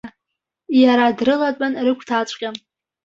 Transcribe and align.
Иара 0.81 1.07
дрылатәан 1.17 1.73
рыгәҭаҵәҟьа. 1.85 2.49